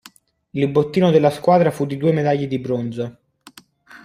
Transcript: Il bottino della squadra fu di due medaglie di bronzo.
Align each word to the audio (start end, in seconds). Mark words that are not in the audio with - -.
Il 0.55 0.67
bottino 0.67 1.11
della 1.11 1.29
squadra 1.29 1.69
fu 1.69 1.85
di 1.85 1.95
due 1.95 2.11
medaglie 2.11 2.47
di 2.47 2.57
bronzo. 2.57 3.17